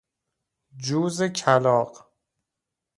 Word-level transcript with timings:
جوز 0.83 1.21
کلاغ 1.23 2.09